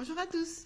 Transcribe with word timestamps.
Bonjour 0.00 0.18
à 0.18 0.26
tous. 0.26 0.64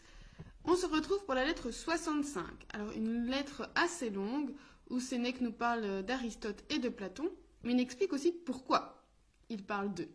On 0.65 0.77
se 0.77 0.87
retrouve 0.87 1.25
pour 1.25 1.35
la 1.35 1.45
lettre 1.45 1.73
65. 1.73 2.45
Alors 2.73 2.93
une 2.93 3.27
lettre 3.27 3.69
assez 3.75 4.09
longue 4.09 4.55
où 4.91 5.01
Sénèque 5.01 5.41
nous 5.41 5.51
parle 5.51 6.05
d'Aristote 6.05 6.63
et 6.71 6.79
de 6.79 6.89
Platon, 6.89 7.29
mais 7.65 7.73
il 7.73 7.81
explique 7.81 8.13
aussi 8.13 8.31
pourquoi 8.31 9.05
il 9.49 9.65
parle 9.65 9.93
d'eux. 9.93 10.09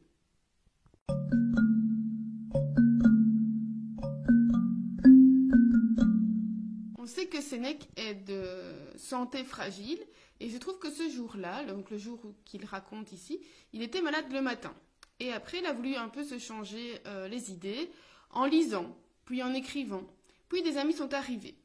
On 6.97 7.05
sait 7.05 7.27
que 7.27 7.41
Sénèque 7.41 7.89
est 7.97 8.15
de 8.15 8.41
santé 8.95 9.43
fragile 9.43 9.99
et 10.39 10.49
je 10.49 10.57
trouve 10.57 10.79
que 10.79 10.89
ce 10.89 11.09
jour-là, 11.09 11.65
donc 11.65 11.89
le 11.89 11.97
jour 11.97 12.21
qu'il 12.45 12.63
raconte 12.63 13.11
ici, 13.11 13.41
il 13.73 13.81
était 13.81 14.01
malade 14.01 14.31
le 14.31 14.39
matin. 14.39 14.73
Et 15.19 15.33
après, 15.33 15.59
il 15.59 15.65
a 15.65 15.73
voulu 15.73 15.95
un 15.95 16.07
peu 16.07 16.23
se 16.23 16.39
changer 16.39 17.01
euh, 17.05 17.27
les 17.27 17.51
idées 17.51 17.91
en 18.31 18.45
lisant, 18.45 18.95
puis 19.29 19.43
en 19.43 19.53
écrivant. 19.53 20.01
Puis 20.47 20.63
des 20.63 20.77
amis 20.77 20.93
sont 20.93 21.13
arrivés 21.13 21.55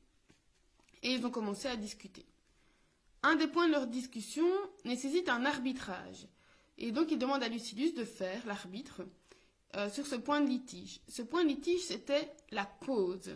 et 1.03 1.15
ils 1.15 1.25
ont 1.25 1.31
commencé 1.31 1.67
à 1.67 1.77
discuter. 1.77 2.27
Un 3.23 3.37
des 3.37 3.47
points 3.47 3.69
de 3.69 3.73
leur 3.73 3.87
discussion 3.87 4.47
nécessite 4.85 5.31
un 5.31 5.47
arbitrage. 5.47 6.27
Et 6.77 6.93
donc 6.93 7.11
il 7.11 7.19
demande 7.19 7.43
à 7.43 7.49
Lucilius 7.49 7.95
de 7.95 8.05
faire 8.05 8.47
l'arbitre 8.47 9.01
euh, 9.77 9.89
sur 9.89 10.07
ce 10.07 10.15
point 10.15 10.43
de 10.43 10.47
litige. 10.47 11.01
Ce 11.09 11.23
point 11.23 11.43
de 11.43 11.49
litige, 11.49 11.81
c'était 11.81 12.31
la 12.51 12.67
cause. 12.67 13.35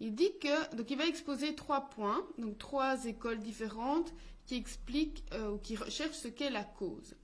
Il 0.00 0.14
dit 0.14 0.36
que, 0.38 0.76
donc 0.76 0.90
il 0.90 0.98
va 0.98 1.06
exposer 1.06 1.54
trois 1.54 1.88
points, 1.88 2.22
donc 2.36 2.58
trois 2.58 3.06
écoles 3.06 3.38
différentes 3.38 4.12
qui 4.44 4.56
expliquent 4.56 5.24
euh, 5.32 5.52
ou 5.52 5.56
qui 5.56 5.76
recherchent 5.76 6.18
ce 6.18 6.28
qu'est 6.28 6.50
la 6.50 6.64
cause. 6.64 7.14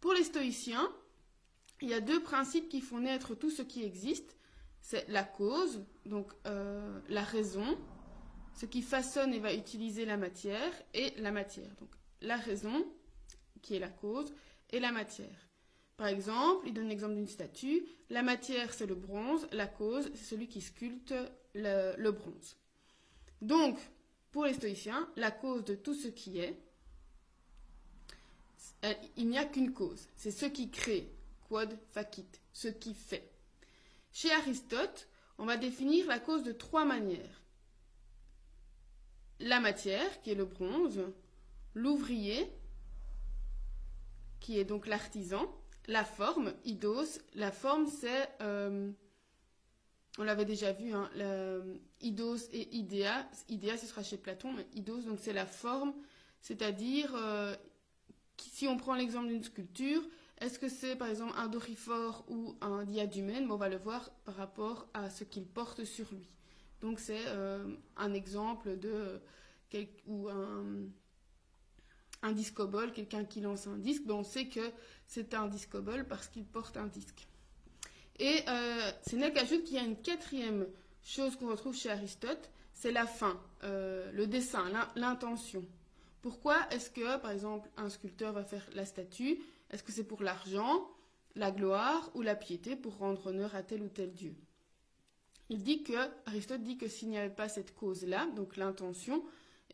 Pour 0.00 0.12
les 0.12 0.24
stoïciens, 0.24 0.92
il 1.80 1.88
y 1.88 1.94
a 1.94 2.02
deux 2.02 2.22
principes 2.22 2.68
qui 2.68 2.82
font 2.82 3.00
naître 3.00 3.34
tout 3.34 3.50
ce 3.50 3.62
qui 3.62 3.82
existe. 3.84 4.36
C'est 4.82 5.08
la 5.08 5.24
cause, 5.24 5.82
donc 6.04 6.32
euh, 6.46 7.00
la 7.08 7.22
raison, 7.22 7.78
ce 8.54 8.66
qui 8.66 8.82
façonne 8.82 9.32
et 9.32 9.38
va 9.38 9.54
utiliser 9.54 10.04
la 10.04 10.16
matière, 10.16 10.72
et 10.92 11.14
la 11.18 11.30
matière. 11.30 11.70
Donc 11.76 11.88
la 12.20 12.36
raison, 12.36 12.84
qui 13.62 13.76
est 13.76 13.78
la 13.78 13.88
cause, 13.88 14.34
et 14.70 14.80
la 14.80 14.92
matière. 14.92 15.48
Par 15.96 16.08
exemple, 16.08 16.66
il 16.66 16.74
donne 16.74 16.88
l'exemple 16.88 17.14
d'une 17.14 17.28
statue. 17.28 17.84
La 18.10 18.22
matière, 18.22 18.74
c'est 18.74 18.86
le 18.86 18.94
bronze. 18.94 19.46
La 19.52 19.66
cause, 19.66 20.10
c'est 20.14 20.24
celui 20.24 20.48
qui 20.48 20.60
sculpte 20.60 21.14
le, 21.54 21.94
le, 21.96 22.10
bronze. 22.10 22.56
Donc, 23.40 23.78
pour 24.32 24.46
les 24.46 24.54
stoïciens, 24.54 25.08
la 25.16 25.30
cause 25.30 25.64
de 25.64 25.74
tout 25.74 25.94
ce 25.94 26.08
qui 26.08 26.38
est, 26.38 26.58
il 29.16 29.28
n'y 29.28 29.38
a 29.38 29.44
qu'une 29.44 29.72
cause. 29.72 30.08
C'est 30.16 30.30
ce 30.30 30.46
qui 30.46 30.70
crée, 30.70 31.08
quod 31.48 31.78
facit, 31.92 32.40
ce 32.52 32.68
qui 32.68 32.94
fait. 32.94 33.31
Chez 34.12 34.30
Aristote, 34.32 35.08
on 35.38 35.46
va 35.46 35.56
définir 35.56 36.06
la 36.06 36.18
cause 36.18 36.42
de 36.42 36.52
trois 36.52 36.84
manières. 36.84 37.42
La 39.40 39.58
matière, 39.58 40.20
qui 40.22 40.30
est 40.30 40.34
le 40.34 40.44
bronze, 40.44 41.02
l'ouvrier, 41.74 42.52
qui 44.38 44.58
est 44.58 44.64
donc 44.64 44.86
l'artisan, 44.86 45.46
la 45.86 46.04
forme, 46.04 46.52
idos, 46.64 47.18
la 47.34 47.50
forme 47.50 47.86
c'est, 47.86 48.28
euh, 48.40 48.90
on 50.18 50.24
l'avait 50.24 50.44
déjà 50.44 50.72
vu, 50.72 50.92
hein, 50.92 51.10
idos 52.00 52.48
et 52.52 52.76
idéa, 52.76 53.28
idéa 53.48 53.78
ce 53.78 53.86
sera 53.86 54.02
chez 54.02 54.18
Platon, 54.18 54.52
mais 54.52 54.66
idos 54.74 55.02
donc 55.02 55.18
c'est 55.20 55.32
la 55.32 55.46
forme, 55.46 55.94
c'est-à-dire, 56.40 57.14
euh, 57.16 57.56
si 58.36 58.68
on 58.68 58.76
prend 58.76 58.94
l'exemple 58.94 59.28
d'une 59.28 59.42
sculpture, 59.42 60.02
est-ce 60.42 60.58
que 60.58 60.68
c'est 60.68 60.96
par 60.96 61.08
exemple 61.08 61.32
un 61.36 61.48
dorifort 61.48 62.24
ou 62.28 62.56
un 62.60 62.84
diadumène 62.84 63.50
On 63.50 63.56
va 63.56 63.68
le 63.68 63.78
voir 63.78 64.10
par 64.24 64.36
rapport 64.36 64.88
à 64.92 65.08
ce 65.08 65.24
qu'il 65.24 65.46
porte 65.46 65.84
sur 65.84 66.12
lui. 66.12 66.28
Donc 66.80 66.98
c'est 66.98 67.26
euh, 67.28 67.64
un 67.96 68.12
exemple 68.12 68.78
de 68.78 69.20
ou 70.06 70.28
un, 70.28 70.64
un 72.22 72.32
discobol, 72.32 72.92
quelqu'un 72.92 73.24
qui 73.24 73.40
lance 73.40 73.66
un 73.66 73.78
disque, 73.78 74.02
on 74.08 74.22
sait 74.22 74.46
que 74.46 74.60
c'est 75.06 75.32
un 75.32 75.46
discobol 75.46 76.06
parce 76.06 76.28
qu'il 76.28 76.44
porte 76.44 76.76
un 76.76 76.86
disque. 76.86 77.26
Et 78.18 78.40
euh, 78.48 78.90
Sénèque 79.06 79.38
ajoute 79.38 79.64
qu'il 79.64 79.76
y 79.76 79.78
a 79.78 79.84
une 79.84 79.96
quatrième 79.96 80.66
chose 81.02 81.36
qu'on 81.36 81.48
retrouve 81.48 81.74
chez 81.74 81.90
Aristote, 81.90 82.50
c'est 82.74 82.92
la 82.92 83.06
fin, 83.06 83.40
euh, 83.64 84.10
le 84.12 84.26
dessin, 84.26 84.64
l'intention. 84.94 85.64
Pourquoi 86.20 86.56
est-ce 86.70 86.90
que, 86.90 87.16
par 87.18 87.32
exemple, 87.32 87.68
un 87.76 87.88
sculpteur 87.88 88.32
va 88.32 88.44
faire 88.44 88.64
la 88.74 88.84
statue? 88.84 89.40
Est-ce 89.72 89.82
que 89.82 89.92
c'est 89.92 90.04
pour 90.04 90.22
l'argent, 90.22 90.88
la 91.34 91.50
gloire 91.50 92.10
ou 92.14 92.22
la 92.22 92.36
piété 92.36 92.76
pour 92.76 92.98
rendre 92.98 93.26
honneur 93.26 93.54
à 93.54 93.62
tel 93.62 93.82
ou 93.82 93.88
tel 93.88 94.12
dieu? 94.12 94.36
Il 95.48 95.62
dit 95.62 95.82
que, 95.82 95.92
Aristote 96.26 96.62
dit 96.62 96.78
que 96.78 96.88
s'il 96.88 97.08
n'y 97.08 97.18
avait 97.18 97.34
pas 97.34 97.48
cette 97.48 97.74
cause-là, 97.74 98.26
donc 98.36 98.56
l'intention, 98.56 99.24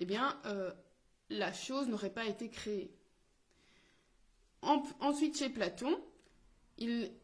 eh 0.00 0.06
bien, 0.06 0.40
euh, 0.46 0.72
la 1.30 1.52
chose 1.52 1.88
n'aurait 1.88 2.12
pas 2.12 2.26
été 2.26 2.48
créée. 2.48 2.90
En, 4.62 4.82
ensuite, 5.00 5.36
chez 5.36 5.50
Platon, 5.50 6.00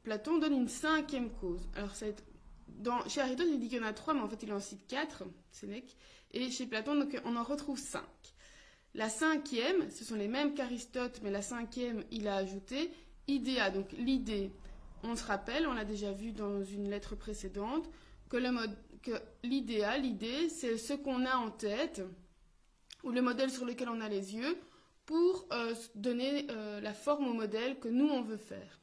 Platon 0.02 0.38
donne 0.38 0.54
une 0.54 0.68
cinquième 0.68 1.30
cause. 1.30 1.68
Alors, 1.74 1.94
chez 3.08 3.20
Aristote, 3.20 3.48
il 3.50 3.60
dit 3.60 3.68
qu'il 3.68 3.78
y 3.78 3.80
en 3.80 3.86
a 3.86 3.92
trois, 3.92 4.14
mais 4.14 4.20
en 4.20 4.28
fait, 4.28 4.42
il 4.42 4.52
en 4.52 4.60
cite 4.60 4.86
quatre. 4.86 5.24
Et 6.32 6.50
chez 6.50 6.66
Platon, 6.66 6.96
donc, 6.96 7.20
on 7.24 7.36
en 7.36 7.44
retrouve 7.44 7.78
cinq. 7.78 8.34
La 8.94 9.09
cinquième, 9.09 9.91
ce 9.91 10.05
sont 10.05 10.15
les 10.15 10.28
mêmes 10.28 10.55
qu'Aristote, 10.55 11.21
mais 11.22 11.32
la 11.32 11.43
cinquième, 11.43 12.05
il 12.12 12.28
a 12.28 12.37
ajouté 12.37 12.93
idéa, 13.27 13.71
donc 13.71 13.91
l'idée. 13.93 14.53
On 15.03 15.16
se 15.16 15.25
rappelle, 15.25 15.66
on 15.66 15.75
l'a 15.75 15.84
déjà 15.84 16.12
vu 16.12 16.32
dans 16.32 16.62
une 16.62 16.88
lettre 16.88 17.16
précédente, 17.16 17.91
que 18.28 19.12
l'idéal, 19.43 20.03
l'idée, 20.03 20.49
c'est 20.49 20.78
ce 20.78 20.93
qu'on 20.93 21.27
a 21.27 21.37
en 21.37 21.50
tête, 21.50 22.03
ou 23.03 23.10
le 23.10 23.21
modèle 23.21 23.50
sur 23.50 23.65
lequel 23.65 23.88
on 23.88 24.00
a 24.00 24.09
les 24.09 24.37
yeux 24.37 24.56
pour 25.06 25.47
euh, 25.53 25.75
donner 25.94 26.47
euh, 26.50 26.81
la 26.81 26.94
forme 26.94 27.27
au 27.27 27.34
modèle 27.34 27.78
que 27.78 27.88
nous 27.88 28.06
on 28.06 28.22
veut 28.22 28.38
faire. 28.38 28.81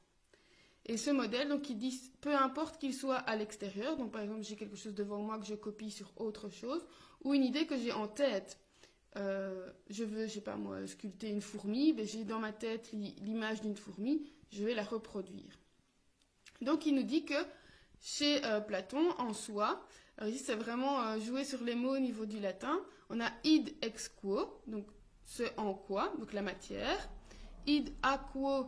Et 0.85 0.97
ce 0.97 1.09
modèle, 1.09 1.47
donc, 1.47 1.69
il 1.69 1.77
dit, 1.77 2.11
peu 2.21 2.35
importe 2.35 2.79
qu'il 2.79 2.93
soit 2.93 3.15
à 3.15 3.35
l'extérieur, 3.35 3.97
donc 3.97 4.11
par 4.11 4.21
exemple 4.21 4.43
j'ai 4.43 4.55
quelque 4.55 4.75
chose 4.75 4.93
devant 4.93 5.19
moi 5.19 5.39
que 5.39 5.45
je 5.45 5.55
copie 5.55 5.89
sur 5.89 6.11
autre 6.17 6.49
chose, 6.49 6.85
ou 7.23 7.33
une 7.33 7.43
idée 7.43 7.65
que 7.65 7.77
j'ai 7.77 7.91
en 7.91 8.07
tête. 8.07 8.59
Euh, 9.17 9.69
je 9.89 10.03
veux, 10.03 10.27
je 10.27 10.35
sais 10.35 10.41
pas 10.41 10.55
moi, 10.55 10.87
sculpter 10.87 11.29
une 11.29 11.41
fourmi, 11.41 11.91
ben, 11.93 12.05
j'ai 12.05 12.23
dans 12.23 12.39
ma 12.39 12.53
tête 12.53 12.91
l'image 12.93 13.61
d'une 13.61 13.75
fourmi, 13.75 14.31
je 14.51 14.63
vais 14.63 14.73
la 14.73 14.83
reproduire. 14.83 15.59
Donc 16.61 16.85
il 16.85 16.95
nous 16.95 17.03
dit 17.03 17.25
que 17.25 17.33
chez 17.99 18.43
euh, 18.45 18.61
Platon, 18.61 19.11
en 19.17 19.33
soi, 19.33 19.85
ici 20.25 20.39
c'est 20.39 20.55
vraiment 20.55 21.01
euh, 21.01 21.19
jouer 21.19 21.43
sur 21.43 21.61
les 21.63 21.75
mots 21.75 21.95
au 21.95 21.99
niveau 21.99 22.25
du 22.25 22.39
latin, 22.39 22.79
on 23.09 23.19
a 23.19 23.29
id 23.43 23.75
ex 23.81 24.07
quo, 24.07 24.61
donc 24.67 24.87
ce 25.25 25.43
en 25.57 25.73
quoi, 25.73 26.13
donc 26.19 26.31
la 26.31 26.41
matière, 26.41 27.09
id 27.67 27.93
a 28.03 28.17
quo, 28.17 28.67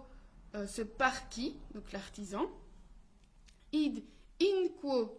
ce 0.53 0.82
par 0.84 1.30
qui, 1.30 1.56
donc 1.74 1.92
l'artisan, 1.94 2.52
id 3.72 4.03
in 4.42 4.68
quo, 4.82 5.18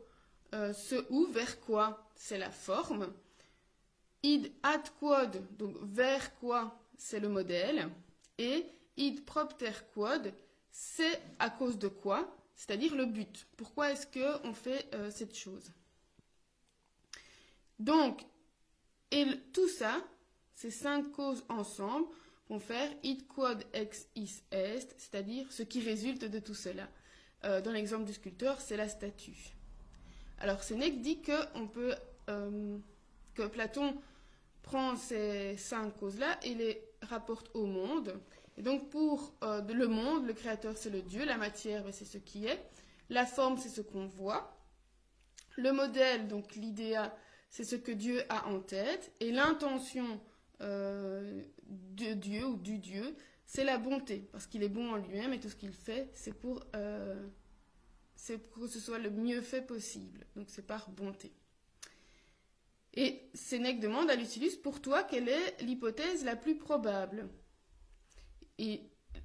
ce 0.53 1.05
où, 1.11 1.27
vers 1.27 1.61
quoi, 1.61 2.09
c'est 2.15 2.39
la 2.39 2.51
forme, 2.51 3.13
id 4.25 4.53
ad 4.63 4.89
quod, 4.99 5.43
donc 5.59 5.77
vers 5.83 6.35
quoi, 6.39 6.81
c'est 6.97 7.21
le 7.21 7.29
modèle, 7.29 7.89
et 8.39 8.67
id 8.97 9.25
propter 9.25 9.73
quod, 9.93 10.33
c'est 10.71 11.21
à 11.39 11.51
cause 11.51 11.79
de 11.79 11.89
quoi, 11.89 12.35
c'est-à-dire 12.57 12.95
le 12.95 13.05
but. 13.05 13.47
Pourquoi 13.57 13.93
est-ce 13.93 14.07
qu'on 14.07 14.55
fait 14.55 14.89
euh, 14.95 15.11
cette 15.11 15.37
chose? 15.37 15.71
Donc, 17.79 18.25
et 19.11 19.27
tout 19.53 19.69
ça, 19.69 20.03
ces 20.55 20.71
cinq 20.71 21.13
causes 21.13 21.45
ensemble, 21.49 22.07
vont 22.49 22.59
faire 22.61 22.91
id 23.03 23.27
quod 23.27 23.63
ex 23.73 24.07
is 24.17 24.43
est, 24.51 24.95
c'est-à-dire 24.99 25.51
ce 25.53 25.63
qui 25.63 25.81
résulte 25.81 26.25
de 26.25 26.39
tout 26.39 26.55
cela. 26.55 26.89
Euh, 27.45 27.61
dans 27.61 27.73
l'exemple 27.73 28.05
du 28.05 28.15
sculpteur, 28.15 28.61
c'est 28.61 28.77
la 28.77 28.89
statue. 28.89 29.55
Alors 30.39 30.63
Sénèque 30.63 31.01
dit 31.03 31.21
que 31.21 31.33
on 31.55 31.67
peut 31.67 31.95
euh, 32.29 32.79
que 33.35 33.47
Platon 33.47 33.97
prend 34.65 34.97
ces 34.97 35.57
cinq 35.57 35.97
causes-là 35.99 36.39
et 36.43 36.55
les 36.55 36.83
rapporte 37.03 37.51
au 37.55 37.67
monde. 37.67 38.19
Et 38.57 38.63
donc 38.63 38.91
pour 38.91 39.35
euh, 39.45 39.61
le 39.63 39.87
monde, 39.87 40.27
le 40.27 40.33
créateur 40.33 40.77
c'est 40.77 40.91
le 40.91 41.03
Dieu, 41.03 41.25
la 41.25 41.37
matière 41.37 41.85
ben, 41.85 41.93
c'est 41.93 42.05
ce 42.05 42.19
qui 42.19 42.47
est, 42.47 42.61
la 43.11 43.27
forme 43.27 43.59
c'est 43.59 43.69
ce 43.69 43.83
qu'on 43.83 44.07
voit, 44.07 44.57
le 45.57 45.73
modèle, 45.73 46.27
donc 46.27 46.57
l'idéa, 46.57 47.17
c'est 47.51 47.65
ce 47.65 47.77
que 47.77 47.93
Dieu 47.93 48.23
a 48.29 48.49
en 48.49 48.61
tête, 48.61 49.13
et 49.21 49.31
l'intention 49.31 50.21
euh, 50.61 51.43
de 51.69 52.15
Dieu 52.15 52.47
ou 52.47 52.57
du 52.57 52.79
Dieu, 52.79 53.15
c'est 53.47 53.65
la 53.65 53.79
bonté, 53.79 54.29
parce 54.33 54.47
qu'il 54.47 54.63
est 54.63 54.69
bon 54.69 54.93
en 54.93 54.97
lui-même 54.97 55.33
et 55.33 55.41
tout 55.41 55.49
ce 55.49 55.57
qu'il 55.57 55.73
fait, 55.73 56.09
c'est 56.15 56.33
pour, 56.33 56.65
euh, 56.75 57.29
pour 58.51 58.63
que 58.63 58.69
ce 58.69 58.81
soit 58.81 58.99
le 58.99 59.11
mieux 59.11 59.43
fait 59.43 59.63
possible. 59.63 60.27
Donc 60.37 60.47
c'est 60.49 60.67
par 60.67 60.89
bonté. 60.91 61.33
Et 62.95 63.29
Sénèque 63.35 63.81
demande 63.81 64.09
à 64.11 64.15
Lucilius, 64.15 64.57
pour 64.57 64.81
toi, 64.81 65.03
quelle 65.03 65.29
est 65.29 65.63
l'hypothèse 65.63 66.25
la 66.25 66.37
plus 66.37 66.57
probable? 66.57 67.29
Et 68.59 68.83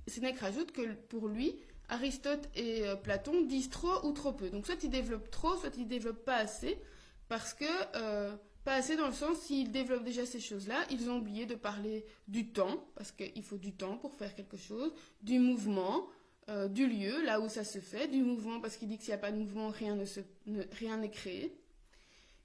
Sénèque 0.08 0.40
rajoute 0.40 0.72
que 0.72 0.94
pour 1.08 1.28
lui, 1.28 1.56
Aristote 1.88 2.50
et 2.56 2.88
euh, 2.88 2.96
Platon 2.96 3.42
disent 3.44 3.70
trop 3.70 4.06
ou 4.06 4.12
trop 4.12 4.34
peu. 4.34 4.50
Donc 4.50 4.66
soit 4.66 4.84
ils 4.84 4.90
développent 4.90 5.30
trop, 5.30 5.56
soit 5.58 5.76
ils 5.78 5.88
développent 5.88 6.26
pas 6.26 6.38
assez, 6.38 6.80
parce 7.28 7.54
que 7.54 7.66
euh, 7.96 8.36
pas 8.64 8.74
assez 8.74 8.96
dans 8.96 9.08
le 9.08 9.14
sens 9.14 9.38
s'ils 9.40 9.72
développent 9.72 10.04
déjà 10.04 10.26
ces 10.26 10.40
choses-là, 10.40 10.84
ils 10.90 11.10
ont 11.10 11.18
oublié 11.18 11.46
de 11.46 11.56
parler 11.56 12.06
du 12.28 12.52
temps, 12.52 12.88
parce 12.96 13.12
qu'il 13.12 13.44
faut 13.44 13.58
du 13.58 13.74
temps 13.74 13.98
pour 13.98 14.16
faire 14.16 14.34
quelque 14.36 14.58
chose, 14.58 14.92
du 15.22 15.38
mouvement, 15.40 16.08
euh, 16.50 16.68
du 16.68 16.88
lieu, 16.88 17.24
là 17.24 17.40
où 17.40 17.50
ça 17.50 17.64
se 17.64 17.80
fait, 17.80 18.08
du 18.08 18.24
mouvement, 18.24 18.60
parce 18.60 18.78
qu'il 18.78 18.88
dit 18.88 18.98
que 18.98 19.04
s'il 19.04 19.12
n'y 19.12 19.20
a 19.20 19.20
pas 19.20 19.32
de 19.32 19.38
mouvement, 19.38 19.70
ne 19.70 20.52
ne- 20.52 20.64
rien 20.72 20.98
n'est 20.98 21.12
créé. 21.12 21.56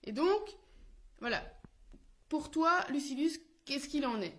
Et 0.04 0.12
donc, 0.12 0.56
voilà. 1.20 1.42
Pour 2.28 2.50
toi, 2.50 2.84
Lucilius, 2.90 3.38
qu'est-ce 3.64 3.88
qu'il 3.88 4.06
en 4.06 4.20
est? 4.20 4.36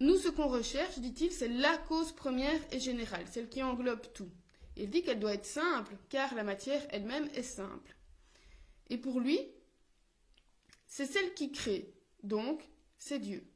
Nous, 0.00 0.16
ce 0.16 0.28
qu'on 0.28 0.48
recherche, 0.48 0.98
dit-il, 0.98 1.30
c'est 1.30 1.48
la 1.48 1.76
cause 1.76 2.12
première 2.12 2.60
et 2.72 2.80
générale, 2.80 3.26
celle 3.30 3.48
qui 3.48 3.62
englobe 3.62 4.12
tout. 4.12 4.30
Il 4.76 4.88
dit 4.88 5.02
qu'elle 5.02 5.20
doit 5.20 5.34
être 5.34 5.46
simple, 5.46 5.94
car 6.08 6.34
la 6.34 6.44
matière 6.44 6.86
elle-même 6.90 7.28
est 7.34 7.42
simple. 7.42 7.94
Et 8.88 8.96
pour 8.96 9.20
lui, 9.20 9.38
c'est 10.86 11.06
celle 11.06 11.34
qui 11.34 11.52
crée, 11.52 11.92
donc 12.22 12.66
c'est 12.96 13.18
Dieu. 13.18 13.46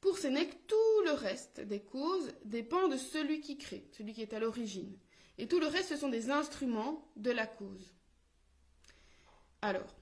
Pour 0.00 0.16
Sénèque, 0.16 0.66
tout 0.66 1.04
le 1.04 1.12
reste 1.12 1.60
des 1.60 1.80
causes 1.80 2.32
dépend 2.44 2.88
de 2.88 2.96
celui 2.96 3.40
qui 3.40 3.58
crée, 3.58 3.86
celui 3.92 4.14
qui 4.14 4.22
est 4.22 4.32
à 4.32 4.40
l'origine. 4.40 4.96
Et 5.36 5.46
tout 5.46 5.60
le 5.60 5.66
reste, 5.66 5.90
ce 5.90 5.96
sont 5.96 6.08
des 6.08 6.30
instruments 6.30 7.06
de 7.16 7.30
la 7.30 7.46
cause. 7.46 7.94
Alors, 9.60 9.94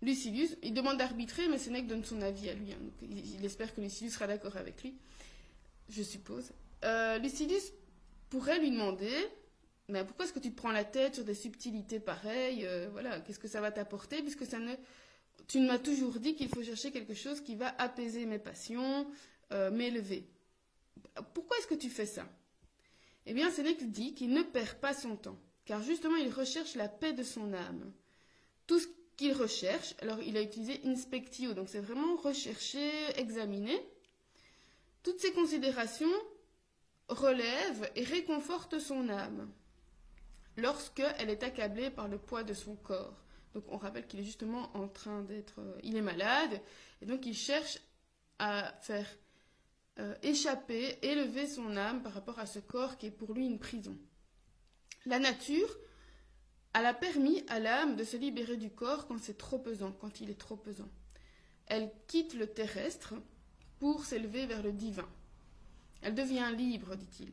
Lucilius, 0.00 0.56
il 0.62 0.74
demande 0.74 0.98
d'arbitrer, 0.98 1.48
mais 1.48 1.58
Sénèque 1.58 1.86
donne 1.86 2.04
son 2.04 2.22
avis 2.22 2.48
à 2.48 2.54
lui. 2.54 2.72
hein, 2.72 2.78
il 3.02 3.44
espère 3.44 3.74
que 3.74 3.80
Lucilius 3.80 4.14
sera 4.14 4.26
d'accord 4.26 4.56
avec 4.56 4.82
lui, 4.82 4.94
je 5.88 6.02
suppose. 6.02 6.52
Euh, 6.84 7.18
Lucilius 7.18 7.72
pourrait 8.30 8.60
lui 8.60 8.70
demander, 8.70 9.12
mais 9.88 10.04
pourquoi 10.04 10.24
est-ce 10.24 10.32
que 10.32 10.38
tu 10.38 10.50
te 10.50 10.56
prends 10.56 10.70
la 10.70 10.84
tête 10.84 11.16
sur 11.16 11.24
des 11.24 11.34
subtilités 11.34 11.98
pareilles 11.98 12.64
euh, 12.64 12.88
Voilà, 12.92 13.20
qu'est-ce 13.20 13.40
que 13.40 13.48
ça 13.48 13.60
va 13.60 13.72
t'apporter 13.72 14.22
Puisque 14.22 14.46
ça 14.46 14.60
ne, 14.60 14.74
tu 15.48 15.60
m'as 15.60 15.78
toujours 15.78 16.20
dit 16.20 16.36
qu'il 16.36 16.48
faut 16.48 16.62
chercher 16.62 16.92
quelque 16.92 17.14
chose 17.14 17.40
qui 17.40 17.56
va 17.56 17.74
apaiser 17.78 18.26
mes 18.26 18.38
passions, 18.38 19.10
euh, 19.52 19.70
m'élever. 19.70 20.28
Pourquoi 21.34 21.56
est-ce 21.58 21.66
que 21.66 21.74
tu 21.74 21.90
fais 21.90 22.06
ça? 22.06 22.28
Eh 23.26 23.34
bien, 23.34 23.50
Sénèque 23.50 23.90
dit 23.90 24.14
qu'il 24.14 24.30
ne 24.30 24.42
perd 24.42 24.78
pas 24.78 24.94
son 24.94 25.16
temps, 25.16 25.38
car 25.64 25.82
justement, 25.82 26.16
il 26.16 26.30
recherche 26.30 26.76
la 26.76 26.88
paix 26.88 27.12
de 27.12 27.22
son 27.22 27.52
âme. 27.52 27.92
Tout 28.66 28.78
ce 28.78 28.86
qu'il 29.18 29.34
recherche, 29.34 29.94
alors 30.00 30.22
il 30.22 30.36
a 30.36 30.42
utilisé 30.42 30.80
inspectio, 30.84 31.52
donc 31.52 31.68
c'est 31.68 31.80
vraiment 31.80 32.16
rechercher, 32.16 32.88
examiner. 33.16 33.78
Toutes 35.02 35.20
ces 35.20 35.32
considérations 35.32 36.08
relèvent 37.08 37.90
et 37.96 38.04
réconfortent 38.04 38.78
son 38.78 39.08
âme 39.08 39.50
lorsqu'elle 40.56 41.30
est 41.30 41.42
accablée 41.42 41.90
par 41.90 42.06
le 42.06 42.18
poids 42.18 42.44
de 42.44 42.54
son 42.54 42.76
corps. 42.76 43.24
Donc 43.54 43.64
on 43.68 43.76
rappelle 43.76 44.06
qu'il 44.06 44.20
est 44.20 44.24
justement 44.24 44.70
en 44.76 44.86
train 44.86 45.22
d'être... 45.22 45.58
euh, 45.58 45.80
il 45.82 45.96
est 45.96 46.02
malade, 46.02 46.60
et 47.02 47.06
donc 47.06 47.26
il 47.26 47.34
cherche 47.34 47.80
à 48.38 48.72
faire 48.82 49.08
euh, 49.98 50.14
échapper, 50.22 50.96
élever 51.02 51.48
son 51.48 51.76
âme 51.76 52.02
par 52.04 52.12
rapport 52.12 52.38
à 52.38 52.46
ce 52.46 52.60
corps 52.60 52.98
qui 52.98 53.06
est 53.06 53.10
pour 53.10 53.34
lui 53.34 53.46
une 53.46 53.58
prison. 53.58 53.98
La 55.06 55.18
nature, 55.18 55.76
elle 56.74 56.86
a 56.86 56.94
permis 56.94 57.42
à 57.48 57.58
l'âme 57.58 57.96
de 57.96 58.04
se 58.04 58.16
libérer 58.16 58.56
du 58.56 58.70
corps 58.70 59.06
quand 59.06 59.18
c'est 59.18 59.38
trop 59.38 59.58
pesant, 59.58 59.92
quand 60.00 60.20
il 60.20 60.30
est 60.30 60.38
trop 60.38 60.56
pesant. 60.56 60.88
Elle 61.66 61.90
quitte 62.06 62.34
le 62.34 62.46
terrestre 62.46 63.14
pour 63.78 64.04
s'élever 64.04 64.46
vers 64.46 64.62
le 64.62 64.72
divin. 64.72 65.08
Elle 66.02 66.14
devient 66.14 66.52
libre, 66.56 66.94
dit-il. 66.96 67.32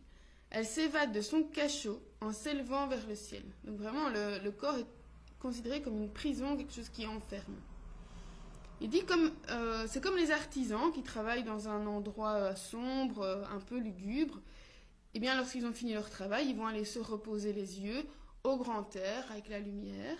Elle 0.49 0.65
s'évade 0.65 1.11
de 1.11 1.21
son 1.21 1.43
cachot 1.43 2.01
en 2.21 2.31
s'élevant 2.31 2.87
vers 2.87 3.05
le 3.07 3.15
ciel. 3.15 3.43
Donc 3.63 3.77
vraiment, 3.77 4.09
le, 4.09 4.49
corps 4.51 4.77
est 4.77 4.85
considéré 5.39 5.81
comme 5.81 5.97
une 5.97 6.11
prison, 6.11 6.55
quelque 6.55 6.73
chose 6.73 6.89
qui 6.89 7.05
enferme. 7.05 7.55
Il 8.81 8.89
dit 8.89 9.05
comme 9.05 9.31
euh, 9.49 9.85
c'est 9.87 10.01
comme 10.01 10.17
les 10.17 10.31
artisans 10.31 10.91
qui 10.91 11.01
travaillent 11.01 11.43
dans 11.43 11.69
un 11.69 11.85
endroit 11.87 12.33
euh, 12.33 12.55
sombre, 12.55 13.21
euh, 13.21 13.43
un 13.53 13.59
peu 13.59 13.77
lugubre. 13.77 14.41
Eh 15.13 15.19
bien, 15.19 15.37
lorsqu'ils 15.37 15.65
ont 15.65 15.71
fini 15.71 15.93
leur 15.93 16.09
travail, 16.09 16.49
ils 16.49 16.55
vont 16.55 16.67
aller 16.67 16.83
se 16.83 16.99
reposer 16.99 17.53
les 17.53 17.79
yeux 17.79 18.05
au 18.45 18.57
grand 18.57 18.95
air 18.95 19.29
avec 19.31 19.49
la 19.49 19.59
lumière. 19.59 20.17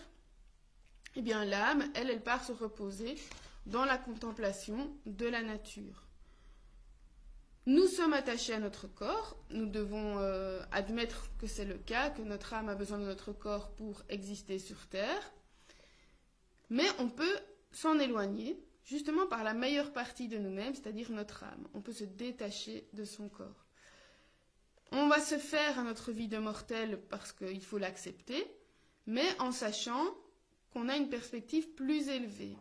Eh 1.16 1.22
bien, 1.22 1.46
l'âme, 1.46 1.90
elle, 1.94 2.10
elle 2.10 2.24
part 2.24 2.44
se 2.44 2.52
reposer 2.52 3.16
dans 3.66 3.86
la 3.86 3.98
contemplation 3.98 4.92
de 5.06 5.28
la 5.28 5.42
nature. 5.42 6.04
Nous 7.68 7.88
sommes 7.88 8.14
attachés 8.14 8.54
à 8.54 8.60
notre 8.60 8.88
corps, 8.88 9.38
nous 9.50 9.66
devons 9.66 10.20
euh, 10.20 10.62
admettre 10.72 11.32
que 11.40 11.48
c'est 11.48 11.66
le 11.66 11.78
cas, 11.78 12.12
que 12.12 12.22
notre 12.22 12.54
âme 12.54 12.70
a 12.70 12.76
besoin 12.76 13.00
de 13.00 13.06
notre 13.06 13.32
corps 13.32 13.72
pour 13.72 14.04
exister 14.10 14.60
sur 14.60 14.88
Terre, 14.88 15.34
mais 16.70 16.86
on 17.00 17.10
peut 17.10 17.40
s'en 17.72 17.98
éloigner 17.98 18.64
justement 18.84 19.26
par 19.26 19.44
la 19.44 19.56
meilleure 19.56 19.94
partie 19.94 20.28
de 20.28 20.38
nous-mêmes, 20.38 20.76
c'est-à-dire 20.76 21.10
notre 21.12 21.44
âme. 21.44 21.68
On 21.74 21.82
peut 21.82 21.94
se 21.94 22.04
détacher 22.04 22.88
de 22.94 23.04
son 23.04 23.30
corps. 23.30 23.65
On 24.92 25.08
va 25.08 25.20
se 25.20 25.38
faire 25.38 25.80
à 25.80 25.84
notre 25.84 26.12
vie 26.12 26.28
de 26.28 26.38
mortel 26.38 27.02
parce 27.10 27.32
qu'il 27.32 27.64
faut 27.64 27.78
l'accepter, 27.78 28.46
mais 29.08 29.28
en 29.40 29.52
sachant 29.52 30.06
qu'on 30.72 30.90
a 30.90 30.98
une 30.98 31.10
perspective 31.10 31.70
plus 31.72 32.08
élevée. 32.10 32.56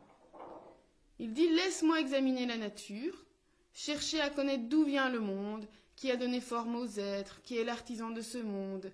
Il 1.18 1.32
dit 1.32 1.48
Laisse-moi 1.48 2.00
examiner 2.00 2.46
la 2.46 2.56
nature, 2.56 3.24
chercher 3.72 4.20
à 4.20 4.30
connaître 4.30 4.68
d'où 4.68 4.84
vient 4.84 5.10
le 5.10 5.20
monde, 5.20 5.66
qui 5.96 6.10
a 6.10 6.16
donné 6.16 6.40
forme 6.40 6.76
aux 6.76 6.98
êtres, 6.98 7.40
qui 7.42 7.56
est 7.56 7.64
l'artisan 7.64 8.10
de 8.10 8.20
ce 8.20 8.38
monde. 8.38 8.92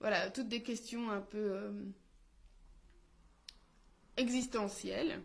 Voilà, 0.00 0.30
toutes 0.30 0.48
des 0.48 0.62
questions 0.62 1.10
un 1.10 1.20
peu 1.20 1.38
euh, 1.38 1.72
existentielles. 4.16 5.22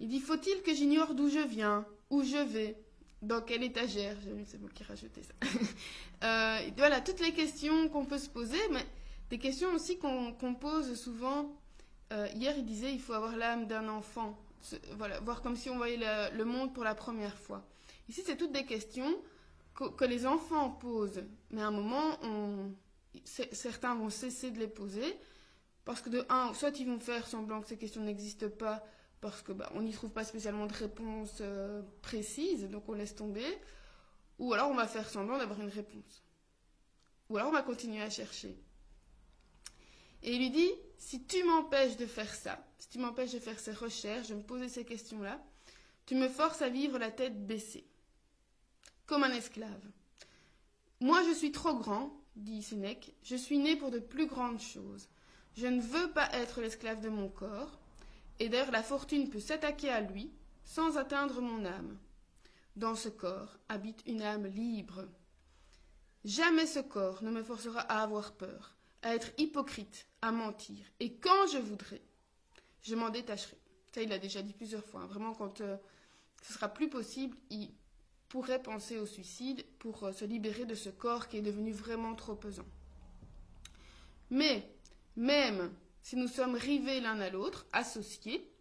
Il 0.00 0.08
dit 0.08 0.20
Faut-il 0.20 0.62
que 0.62 0.74
j'ignore 0.74 1.14
d'où 1.14 1.28
je 1.28 1.46
viens, 1.46 1.86
où 2.10 2.22
je 2.22 2.38
vais, 2.38 2.76
dans 3.22 3.40
quelle 3.40 3.62
étagère 3.62 4.16
J'ai 4.24 4.32
vu, 4.32 4.44
c'est 4.46 4.60
moi 4.60 4.68
qui 4.74 4.82
ai 4.82 4.86
rajouté 4.86 5.22
ça. 5.22 5.34
Euh, 6.24 6.60
voilà, 6.76 7.00
toutes 7.00 7.18
les 7.18 7.32
questions 7.32 7.88
qu'on 7.88 8.04
peut 8.04 8.18
se 8.18 8.28
poser, 8.28 8.60
mais 8.70 8.86
des 9.28 9.38
questions 9.38 9.74
aussi 9.74 9.98
qu'on 9.98 10.54
pose 10.54 10.94
souvent. 10.94 11.52
Euh, 12.12 12.28
hier, 12.36 12.54
il 12.56 12.64
disait 12.64 12.92
il 12.92 13.00
faut 13.00 13.12
avoir 13.12 13.36
l'âme 13.36 13.66
d'un 13.66 13.88
enfant. 13.88 14.38
Voilà, 14.98 15.18
voir 15.18 15.42
comme 15.42 15.56
si 15.56 15.68
on 15.68 15.76
voyait 15.78 15.98
le, 16.32 16.44
monde 16.44 16.72
pour 16.72 16.84
la 16.84 16.94
première 16.94 17.36
fois. 17.36 17.66
Ici, 18.08 18.22
c'est 18.24 18.36
toutes 18.36 18.52
des 18.52 18.64
questions 18.64 19.16
que, 19.74 20.04
les 20.04 20.24
enfants 20.24 20.70
posent, 20.70 21.24
mais 21.50 21.60
à 21.60 21.66
un 21.66 21.72
moment, 21.72 22.16
certains 23.24 23.96
vont 23.96 24.10
cesser 24.10 24.52
de 24.52 24.60
les 24.60 24.68
poser 24.68 25.18
parce 25.84 26.00
que 26.00 26.08
de 26.08 26.24
un, 26.28 26.54
soit 26.54 26.78
ils 26.78 26.86
vont 26.86 27.00
faire 27.00 27.26
semblant 27.26 27.60
que 27.60 27.66
ces 27.66 27.78
questions 27.78 28.02
n'existent 28.02 28.48
pas 28.48 28.84
parce 29.22 29.40
que 29.40 29.52
bah, 29.52 29.70
on 29.74 29.82
n'y 29.82 29.92
trouve 29.92 30.10
pas 30.10 30.24
spécialement 30.24 30.66
de 30.66 30.74
réponse 30.74 31.38
euh, 31.40 31.80
précise, 32.02 32.68
donc 32.68 32.88
on 32.88 32.92
laisse 32.92 33.14
tomber, 33.14 33.46
ou 34.38 34.52
alors 34.52 34.68
on 34.68 34.74
va 34.74 34.88
faire 34.88 35.08
semblant 35.08 35.38
d'avoir 35.38 35.60
une 35.60 35.70
réponse, 35.70 36.24
ou 37.30 37.36
alors 37.36 37.48
on 37.48 37.52
va 37.52 37.62
continuer 37.62 38.02
à 38.02 38.10
chercher. 38.10 38.58
Et 40.24 40.34
il 40.34 40.38
lui 40.38 40.50
dit, 40.50 40.70
si 40.98 41.24
tu 41.24 41.42
m'empêches 41.44 41.96
de 41.96 42.06
faire 42.06 42.34
ça, 42.34 42.66
si 42.78 42.88
tu 42.88 42.98
m'empêches 42.98 43.32
de 43.32 43.38
faire 43.38 43.58
ces 43.60 43.72
recherches, 43.72 44.28
de 44.28 44.34
me 44.34 44.42
poser 44.42 44.68
ces 44.68 44.84
questions-là, 44.84 45.40
tu 46.04 46.16
me 46.16 46.28
forces 46.28 46.60
à 46.60 46.68
vivre 46.68 46.98
la 46.98 47.12
tête 47.12 47.46
baissée, 47.46 47.86
comme 49.06 49.22
un 49.22 49.32
esclave. 49.32 49.84
Moi, 51.00 51.22
je 51.28 51.32
suis 51.32 51.52
trop 51.52 51.74
grand, 51.76 52.12
dit 52.34 52.62
Sénèque, 52.62 53.14
je 53.22 53.36
suis 53.36 53.58
né 53.58 53.76
pour 53.76 53.92
de 53.92 54.00
plus 54.00 54.26
grandes 54.26 54.60
choses. 54.60 55.08
Je 55.56 55.68
ne 55.68 55.80
veux 55.80 56.10
pas 56.10 56.28
être 56.32 56.60
l'esclave 56.60 57.00
de 57.00 57.08
mon 57.08 57.28
corps, 57.28 57.81
et 58.38 58.48
d'ailleurs 58.48 58.70
la 58.70 58.82
fortune 58.82 59.30
peut 59.30 59.40
s'attaquer 59.40 59.90
à 59.90 60.00
lui 60.00 60.32
sans 60.64 60.96
atteindre 60.96 61.40
mon 61.40 61.64
âme. 61.64 61.98
Dans 62.76 62.94
ce 62.94 63.08
corps 63.08 63.58
habite 63.68 64.02
une 64.06 64.22
âme 64.22 64.46
libre. 64.46 65.06
Jamais 66.24 66.66
ce 66.66 66.78
corps 66.78 67.22
ne 67.22 67.30
me 67.30 67.42
forcera 67.42 67.80
à 67.80 68.02
avoir 68.02 68.32
peur, 68.32 68.76
à 69.02 69.14
être 69.14 69.32
hypocrite, 69.38 70.06
à 70.22 70.30
mentir, 70.30 70.78
et 71.00 71.14
quand 71.16 71.48
je 71.52 71.58
voudrais, 71.58 72.02
je 72.82 72.94
m'en 72.94 73.10
détacherai. 73.10 73.58
Ça, 73.94 74.02
il 74.02 74.08
l'a 74.08 74.18
déjà 74.18 74.40
dit 74.40 74.54
plusieurs 74.54 74.84
fois. 74.84 75.02
hein. 75.02 75.06
Vraiment, 75.06 75.34
quand 75.34 75.60
euh, 75.60 75.76
ce 76.42 76.52
sera 76.54 76.68
plus 76.68 76.88
possible, 76.88 77.36
il 77.50 77.70
pourrait 78.28 78.62
penser 78.62 78.98
au 78.98 79.04
suicide 79.04 79.64
pour 79.78 80.04
euh, 80.04 80.12
se 80.12 80.24
libérer 80.24 80.64
de 80.64 80.74
ce 80.74 80.88
corps 80.88 81.28
qui 81.28 81.36
est 81.36 81.42
devenu 81.42 81.72
vraiment 81.72 82.14
trop 82.14 82.34
pesant. 82.34 82.64
Mais, 84.30 84.66
même 85.16 85.70
si 86.02 86.16
nous 86.16 86.28
sommes 86.28 86.54
rivés 86.54 87.00
l'un 87.00 87.20
à 87.20 87.30
l'autre, 87.30 87.66
associés, 87.72 88.52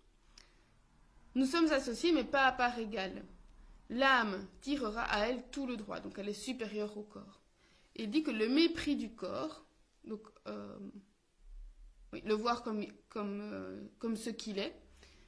nous 1.35 1.45
sommes 1.45 1.71
associés 1.71 2.11
mais 2.11 2.23
pas 2.23 2.45
à 2.45 2.51
part 2.51 2.77
égale. 2.79 3.23
L'âme 3.89 4.47
tirera 4.61 5.03
à 5.03 5.27
elle 5.27 5.43
tout 5.51 5.67
le 5.67 5.75
droit, 5.75 5.99
donc 5.99 6.17
elle 6.17 6.29
est 6.29 6.33
supérieure 6.33 6.97
au 6.97 7.03
corps. 7.03 7.41
Il 7.95 8.09
dit 8.09 8.23
que 8.23 8.31
le 8.31 8.47
mépris 8.47 8.95
du 8.95 9.13
corps, 9.13 9.65
donc 10.05 10.21
euh, 10.47 10.77
le 12.13 12.33
voir 12.33 12.63
comme, 12.63 12.85
comme, 13.09 13.41
euh, 13.41 13.81
comme 13.99 14.15
ce 14.15 14.29
qu'il 14.29 14.59
est, 14.59 14.73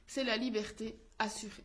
c'est 0.06 0.24
la 0.24 0.36
liberté 0.36 0.98
assurée. 1.18 1.64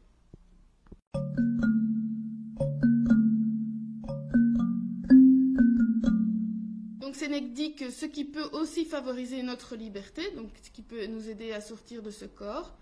Sénèque 7.19 7.51
dit 7.51 7.75
que 7.75 7.91
ce 7.91 8.05
qui 8.05 8.23
peut 8.23 8.49
aussi 8.53 8.85
favoriser 8.85 9.43
notre 9.43 9.75
liberté, 9.75 10.31
donc 10.31 10.51
ce 10.63 10.69
qui 10.69 10.81
peut 10.81 11.05
nous 11.07 11.27
aider 11.27 11.51
à 11.51 11.59
sortir 11.59 12.01
de 12.01 12.11
ce 12.11 12.23
corps, 12.23 12.77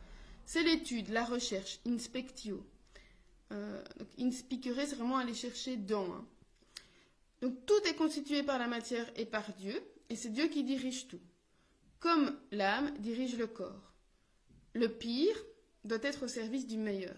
c'est 0.46 0.62
l'étude, 0.62 1.10
la 1.10 1.25
recherche, 1.25 1.79
inspectio. 1.88 2.63
Euh, 3.51 3.84
donc 3.98 4.08
inspicere, 4.20 4.86
c'est 4.86 4.96
vraiment 4.96 5.17
aller 5.17 5.34
chercher 5.34 5.75
dans. 5.75 6.06
hein. 6.13 6.25
Donc 7.41 7.65
tout 7.65 7.82
est 7.88 7.96
constitué 7.96 8.44
par 8.44 8.60
la 8.60 8.67
matière 8.67 9.12
et 9.15 9.25
par 9.25 9.51
Dieu, 9.53 9.82
et 10.12 10.15
c'est 10.15 10.29
Dieu 10.29 10.48
qui 10.50 10.63
dirige 10.63 11.08
tout. 11.08 11.20
Comme 12.00 12.38
l'âme 12.51 12.96
dirige 13.00 13.38
le 13.38 13.48
corps. 13.48 13.94
Le 14.74 14.88
pire 14.88 15.36
doit 15.84 15.98
être 16.03 16.25
au 16.25 16.27
service 16.27 16.67
du 16.67 16.77
meilleur. 16.77 17.17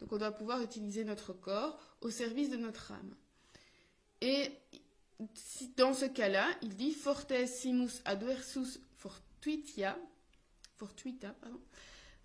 Donc 0.00 0.14
on 0.14 0.16
doit 0.16 0.32
pouvoir 0.32 0.62
utiliser 0.62 1.04
notre 1.04 1.34
corps 1.34 1.78
au 2.00 2.08
service 2.08 2.48
de 2.48 2.56
notre 2.56 2.92
âme. 2.92 3.14
Et 4.22 4.50
dans 5.76 5.94
ce 5.94 6.04
cas-là, 6.04 6.46
il 6.62 6.76
dit 6.76 6.92
fortes 6.92 7.46
simus 7.46 8.00
adversus 8.04 8.80
fortuitia, 8.96 9.98
fortuita, 10.76 11.34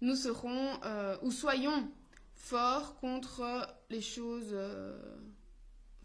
nous 0.01 0.15
serons 0.15 0.79
euh, 0.83 1.17
ou 1.21 1.31
soyons 1.31 1.89
forts 2.35 2.95
contre 2.97 3.67
les 3.89 4.01
choses 4.01 4.49
euh, 4.51 4.99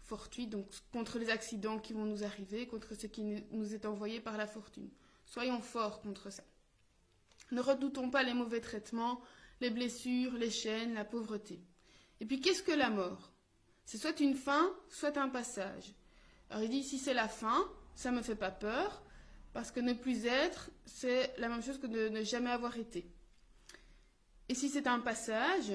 fortuites, 0.03 0.49
donc 0.49 0.67
contre 0.91 1.19
les 1.19 1.29
accidents 1.29 1.79
qui 1.79 1.93
vont 1.93 2.05
nous 2.05 2.23
arriver, 2.23 2.65
contre 2.65 2.95
ce 2.95 3.07
qui 3.07 3.43
nous 3.51 3.73
est 3.73 3.85
envoyé 3.85 4.19
par 4.19 4.37
la 4.37 4.47
fortune. 4.47 4.89
Soyons 5.25 5.61
forts 5.61 6.01
contre 6.01 6.31
ça. 6.31 6.43
Ne 7.51 7.61
redoutons 7.61 8.09
pas 8.09 8.23
les 8.23 8.33
mauvais 8.33 8.61
traitements, 8.61 9.21
les 9.61 9.69
blessures, 9.69 10.33
les 10.33 10.49
chaînes, 10.49 10.93
la 10.93 11.05
pauvreté. 11.05 11.61
Et 12.19 12.25
puis 12.25 12.39
qu'est-ce 12.39 12.63
que 12.63 12.71
la 12.71 12.89
mort? 12.89 13.31
C'est 13.85 13.97
soit 13.97 14.19
une 14.19 14.35
fin, 14.35 14.73
soit 14.89 15.17
un 15.17 15.29
passage. 15.29 15.93
Alors 16.49 16.63
il 16.63 16.69
dit 16.69 16.83
si 16.83 16.97
c'est 16.97 17.13
la 17.13 17.27
fin, 17.27 17.67
ça 17.95 18.11
me 18.11 18.21
fait 18.21 18.35
pas 18.35 18.51
peur, 18.51 19.03
parce 19.53 19.71
que 19.71 19.79
ne 19.79 19.93
plus 19.93 20.25
être, 20.25 20.71
c'est 20.85 21.33
la 21.37 21.49
même 21.49 21.63
chose 21.63 21.79
que 21.79 21.87
de 21.87 22.09
ne 22.09 22.23
jamais 22.23 22.49
avoir 22.49 22.77
été. 22.77 23.11
Et 24.47 24.55
si 24.55 24.69
c'est 24.69 24.87
un 24.87 24.99
passage, 24.99 25.71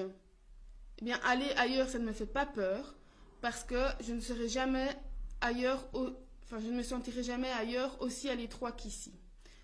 eh 0.99 1.05
bien 1.05 1.19
aller 1.23 1.49
ailleurs, 1.57 1.89
ça 1.89 1.99
ne 1.99 2.05
me 2.05 2.13
fait 2.13 2.25
pas 2.25 2.45
peur, 2.45 2.95
parce 3.41 3.63
que 3.63 3.87
je 4.01 4.13
ne 4.13 4.19
serai 4.19 4.49
jamais 4.49 4.89
ailleurs, 5.41 5.87
enfin 5.93 6.59
je 6.59 6.67
ne 6.67 6.77
me 6.77 6.83
sentirai 6.83 7.23
jamais 7.23 7.51
ailleurs 7.51 8.01
aussi 8.01 8.29
à 8.29 8.35
l'étroit 8.35 8.71
qu'ici. 8.71 9.13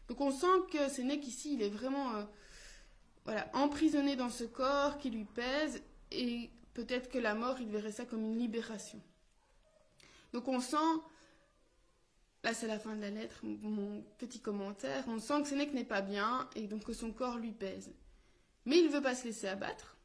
Donc 0.07 0.21
on 0.21 0.31
sent 0.31 0.47
que 0.71 0.89
Sénèque 0.89 1.27
ici, 1.27 1.53
il 1.55 1.61
est 1.61 1.69
vraiment 1.69 2.13
euh, 3.27 3.39
emprisonné 3.53 4.15
dans 4.15 4.29
ce 4.29 4.43
corps 4.43 4.97
qui 4.97 5.09
lui 5.09 5.25
pèse, 5.25 5.81
et 6.11 6.49
peut-être 6.73 7.09
que 7.09 7.17
la 7.17 7.33
mort, 7.33 7.59
il 7.59 7.69
verrait 7.69 7.91
ça 7.91 8.05
comme 8.05 8.23
une 8.23 8.37
libération. 8.37 9.01
Donc 10.33 10.47
on 10.47 10.59
sent, 10.59 10.77
là 12.43 12.53
c'est 12.53 12.67
la 12.67 12.79
fin 12.79 12.95
de 12.95 13.01
la 13.01 13.09
lettre, 13.09 13.39
mon, 13.43 14.03
petit 14.17 14.39
commentaire, 14.39 15.03
on 15.07 15.19
sent 15.19 15.41
que 15.41 15.47
Sénèque 15.47 15.73
n'est 15.73 15.83
pas 15.83 16.01
bien 16.01 16.49
et 16.55 16.67
donc 16.67 16.85
que 16.85 16.93
son 16.93 17.11
corps 17.11 17.37
lui 17.37 17.51
pèse. 17.51 17.91
Mais 18.65 18.79
il 18.79 18.85
ne 18.85 18.91
veut 18.91 19.01
pas 19.01 19.15
se 19.15 19.25
laisser 19.25 19.47
abattre 19.47 19.97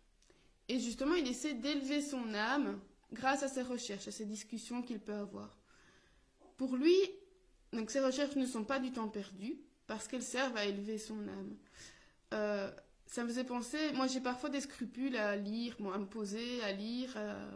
et 0.68 0.80
justement 0.80 1.14
il 1.14 1.28
essaie 1.28 1.54
d'élever 1.54 2.00
son 2.00 2.35
âme 2.35 2.80
grâce 3.12 3.42
à 3.42 3.49
ses 3.49 3.62
recherches, 3.62 4.09
à 4.09 4.12
ces 4.12 4.25
discussions 4.25 4.83
qu'il 4.83 4.99
peut 4.99 5.14
avoir. 5.14 5.56
Pour 6.56 6.76
lui, 6.76 6.97
donc 7.73 7.90
ces 7.90 8.00
recherches 8.00 8.37
ne 8.37 8.47
sont 8.47 8.64
pas 8.64 8.80
du 8.80 8.90
temps 8.90 9.09
perdu 9.09 9.61
parce 9.87 10.09
qu'elles 10.09 10.23
servent 10.23 10.56
à 10.56 10.64
élever 10.64 10.99
son 10.99 11.28
âme. 11.28 11.56
Euh, 12.35 12.73
ça 13.06 13.23
me 13.23 13.28
faisait 13.28 13.45
penser, 13.45 13.92
moi 13.92 14.09
j'ai 14.09 14.21
parfois 14.21 14.50
des 14.50 14.61
scrupules 14.61 15.16
à 15.16 15.37
lire, 15.37 15.76
à 15.95 15.99
me 15.99 16.06
poser, 16.06 16.61
à 16.64 16.73
lire. 16.73 17.12
euh, 17.16 17.49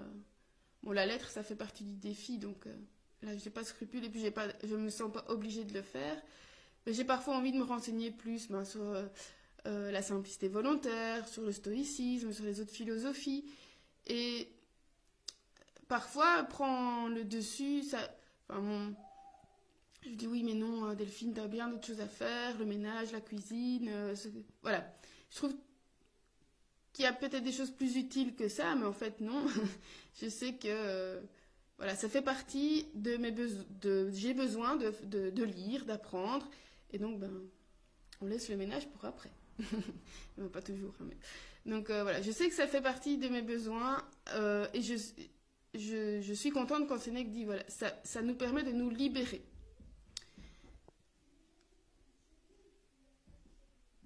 Bon, 0.82 0.92
la 0.92 1.06
lettre, 1.06 1.28
ça 1.28 1.42
fait 1.42 1.56
partie 1.56 1.84
du 1.84 1.96
défi, 1.96 2.38
donc 2.38 2.66
euh, 2.66 2.74
là, 3.22 3.36
j'ai 3.36 3.50
pas 3.50 3.62
de 3.62 3.66
scrupules 3.66 4.04
et 4.04 4.08
puis 4.08 4.20
j'ai 4.20 4.30
pas, 4.30 4.48
je 4.64 4.74
me 4.76 4.88
sens 4.88 5.12
pas 5.12 5.24
obligée 5.28 5.64
de 5.64 5.74
le 5.74 5.82
faire. 5.82 6.20
Mais 6.86 6.94
j'ai 6.94 7.04
parfois 7.04 7.36
envie 7.36 7.52
de 7.52 7.58
me 7.58 7.64
renseigner 7.64 8.10
plus 8.10 8.48
ben, 8.48 8.64
sur 8.64 8.82
euh, 8.82 9.06
euh, 9.66 9.90
la 9.90 10.00
simplicité 10.00 10.48
volontaire, 10.48 11.28
sur 11.28 11.42
le 11.42 11.52
stoïcisme, 11.52 12.32
sur 12.32 12.44
les 12.44 12.60
autres 12.60 12.72
philosophies. 12.72 13.44
Et 14.06 14.48
parfois, 15.88 16.44
prend 16.44 17.08
le 17.08 17.24
dessus, 17.24 17.82
ça. 17.82 17.98
Enfin, 18.48 18.94
Je 20.02 20.10
dis 20.10 20.26
oui, 20.26 20.42
mais 20.42 20.54
non, 20.54 20.94
Delphine, 20.94 21.34
t'as 21.34 21.46
bien 21.46 21.68
d'autres 21.68 21.86
choses 21.86 22.00
à 22.00 22.08
faire, 22.08 22.56
le 22.58 22.64
ménage, 22.64 23.12
la 23.12 23.20
cuisine, 23.20 23.90
voilà. 24.62 24.90
Je 25.30 25.36
trouve 25.36 25.54
qu'il 26.92 27.04
y 27.04 27.08
a 27.08 27.12
peut-être 27.12 27.42
des 27.44 27.52
choses 27.52 27.70
plus 27.70 27.96
utiles 27.96 28.34
que 28.34 28.48
ça, 28.48 28.74
mais 28.74 28.86
en 28.86 28.92
fait, 28.92 29.20
non. 29.20 29.46
je 30.20 30.28
sais 30.28 30.54
que 30.54 30.66
euh, 30.68 31.20
voilà, 31.78 31.94
ça 31.96 32.08
fait 32.08 32.22
partie 32.22 32.86
de 32.94 33.16
mes 33.16 33.30
besoins. 33.30 33.64
J'ai 34.12 34.34
besoin 34.34 34.76
de, 34.76 34.92
de, 35.30 35.44
lire, 35.44 35.84
d'apprendre, 35.86 36.48
et 36.92 36.98
donc 36.98 37.18
ben, 37.20 37.30
on 38.20 38.26
laisse 38.26 38.48
le 38.48 38.56
ménage 38.56 38.88
pour 38.88 39.04
après. 39.04 39.30
Pas 40.52 40.62
toujours. 40.62 40.94
hein, 41.00 41.06
mais- 41.08 41.70
Donc 41.70 41.90
euh, 41.90 42.02
voilà, 42.02 42.22
je 42.22 42.30
sais 42.30 42.48
que 42.48 42.54
ça 42.54 42.66
fait 42.66 42.80
partie 42.82 43.18
de 43.18 43.28
mes 43.28 43.42
besoins, 43.42 44.02
euh, 44.34 44.66
et 44.74 44.82
je, 44.82 44.94
je, 45.74 46.20
je 46.20 46.32
suis 46.34 46.50
contente 46.50 46.88
quand 46.88 46.98
Sénèque 46.98 47.30
dit 47.30 47.44
voilà, 47.44 47.62
ça, 47.68 47.94
ça 48.04 48.22
nous 48.22 48.34
permet 48.34 48.62
de 48.62 48.72
nous 48.72 48.90
libérer. 48.90 49.42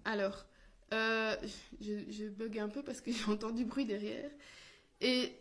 Alors, 0.05 0.45
euh, 0.93 1.37
je, 1.81 2.11
je 2.11 2.27
bug 2.27 2.59
un 2.59 2.69
peu 2.69 2.83
parce 2.83 3.01
que 3.01 3.11
j'entends 3.27 3.51
du 3.51 3.65
bruit 3.65 3.85
derrière. 3.85 4.31
Et 5.01 5.33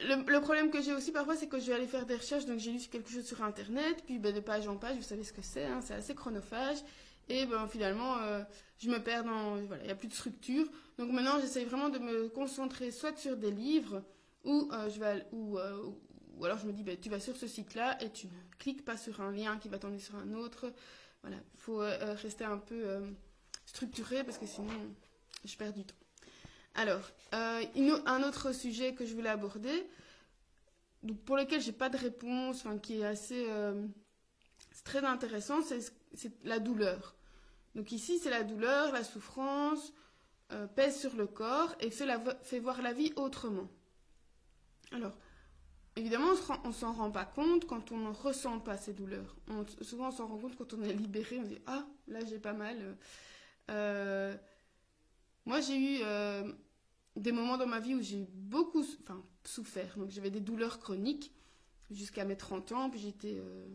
le, 0.00 0.40
problème 0.40 0.70
que 0.70 0.80
j'ai 0.80 0.94
aussi 0.94 1.12
parfois, 1.12 1.36
c'est 1.36 1.46
que 1.46 1.58
je 1.58 1.66
vais 1.66 1.74
aller 1.74 1.86
faire 1.86 2.06
des 2.06 2.16
recherches. 2.16 2.46
Donc, 2.46 2.58
j'ai 2.58 2.72
lu 2.72 2.78
quelque 2.90 3.10
chose 3.10 3.26
sur 3.26 3.42
Internet, 3.42 4.02
puis 4.06 4.18
ben, 4.18 4.34
de 4.34 4.40
page 4.40 4.66
en 4.66 4.76
page, 4.76 4.96
vous 4.96 5.02
savez 5.02 5.24
ce 5.24 5.32
que 5.32 5.42
c'est, 5.42 5.66
hein, 5.66 5.80
c'est 5.82 5.94
assez 5.94 6.14
chronophage. 6.14 6.78
Et 7.28 7.46
ben, 7.46 7.68
finalement, 7.68 8.16
euh, 8.18 8.42
je 8.78 8.88
me 8.90 8.98
perds 8.98 9.24
dans. 9.24 9.56
Voilà, 9.56 9.82
il 9.82 9.86
n'y 9.86 9.92
a 9.92 9.94
plus 9.94 10.08
de 10.08 10.14
structure. 10.14 10.66
Donc, 10.98 11.10
maintenant, 11.12 11.38
j'essaye 11.40 11.64
vraiment 11.64 11.90
de 11.90 11.98
me 11.98 12.28
concentrer 12.28 12.90
soit 12.90 13.16
sur 13.16 13.36
des 13.36 13.50
livres, 13.50 14.02
ou, 14.44 14.70
euh, 14.72 14.88
je 14.88 14.98
vais, 14.98 15.26
ou, 15.32 15.58
ou 16.36 16.44
alors 16.44 16.58
je 16.58 16.66
me 16.66 16.72
dis, 16.72 16.82
ben, 16.82 16.96
tu 16.98 17.10
vas 17.10 17.20
sur 17.20 17.36
ce 17.36 17.46
site-là 17.46 18.02
et 18.02 18.10
tu 18.10 18.26
ne 18.26 18.32
cliques 18.58 18.84
pas 18.84 18.96
sur 18.96 19.20
un 19.20 19.30
lien 19.30 19.58
qui 19.58 19.68
va 19.68 19.78
t'emmener 19.78 19.98
sur 20.00 20.16
un 20.16 20.32
autre. 20.32 20.72
Voilà, 21.22 21.36
il 21.54 21.60
faut 21.60 21.82
rester 22.22 22.44
un 22.44 22.56
peu 22.56 23.02
structuré 23.70 24.24
parce 24.24 24.38
que 24.38 24.46
sinon 24.46 24.74
je 25.44 25.56
perds 25.56 25.72
du 25.72 25.84
temps. 25.84 25.94
Alors, 26.74 27.02
euh, 27.34 27.64
un 28.06 28.22
autre 28.22 28.52
sujet 28.52 28.94
que 28.94 29.04
je 29.06 29.14
voulais 29.14 29.30
aborder, 29.30 29.86
donc 31.02 31.18
pour 31.24 31.36
lequel 31.36 31.60
j'ai 31.60 31.72
pas 31.72 31.88
de 31.88 31.96
réponse, 31.96 32.58
enfin, 32.58 32.78
qui 32.78 33.00
est 33.00 33.04
assez 33.04 33.46
euh, 33.48 33.86
très 34.84 35.04
intéressant, 35.04 35.60
c'est 35.62 36.32
la 36.44 36.58
douleur. 36.58 37.14
Donc 37.74 37.92
ici, 37.92 38.18
c'est 38.18 38.30
la 38.30 38.42
douleur, 38.42 38.92
la 38.92 39.04
souffrance 39.04 39.92
euh, 40.52 40.66
pèse 40.66 40.98
sur 40.98 41.14
le 41.16 41.26
corps 41.26 41.74
et 41.80 41.90
fait, 41.90 42.06
la 42.06 42.20
fait 42.42 42.58
voir 42.58 42.82
la 42.82 42.92
vie 42.92 43.12
autrement. 43.16 43.68
Alors, 44.92 45.16
Évidemment, 45.96 46.28
on 46.64 46.68
on 46.68 46.72
s'en 46.72 46.92
rend 46.92 47.10
pas 47.10 47.24
compte 47.24 47.66
quand 47.66 47.90
on 47.90 47.98
ne 47.98 48.12
ressent 48.12 48.60
pas 48.60 48.76
ces 48.76 48.92
douleurs. 48.92 49.36
Souvent, 49.82 50.08
on 50.08 50.12
s'en 50.12 50.28
rend 50.28 50.38
compte 50.38 50.56
quand 50.56 50.72
on 50.72 50.82
est 50.82 50.92
libéré. 50.92 51.38
On 51.40 51.42
dit 51.42 51.58
Ah, 51.66 51.84
là, 52.06 52.20
j'ai 52.24 52.38
pas 52.38 52.52
mal. 52.52 52.96
Euh, 53.70 54.36
moi, 55.46 55.60
j'ai 55.60 55.76
eu 55.76 56.00
euh, 56.02 56.52
des 57.16 57.32
moments 57.32 57.56
dans 57.56 57.66
ma 57.66 57.80
vie 57.80 57.94
où 57.94 58.02
j'ai 58.02 58.26
beaucoup 58.32 58.84
enfin, 59.02 59.22
souffert. 59.44 59.96
Donc, 59.96 60.10
j'avais 60.10 60.30
des 60.30 60.40
douleurs 60.40 60.78
chroniques 60.78 61.32
jusqu'à 61.90 62.24
mes 62.24 62.36
30 62.36 62.72
ans. 62.72 62.90
Puis, 62.90 63.00
j'étais. 63.00 63.36
euh, 63.38 63.66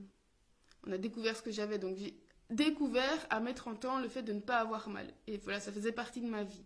on 0.88 0.92
a 0.92 0.98
découvert 0.98 1.36
ce 1.36 1.42
que 1.42 1.52
j'avais. 1.52 1.80
Donc, 1.80 1.98
j'ai 1.98 2.18
découvert 2.50 3.26
à 3.30 3.40
mes 3.40 3.54
30 3.54 3.86
ans 3.86 4.00
le 4.00 4.08
fait 4.08 4.24
de 4.24 4.34
ne 4.34 4.40
pas 4.40 4.58
avoir 4.58 4.90
mal. 4.90 5.12
Et 5.28 5.38
voilà, 5.38 5.60
ça 5.60 5.72
faisait 5.72 5.92
partie 5.92 6.22
de 6.22 6.28
ma 6.28 6.44
vie. 6.44 6.64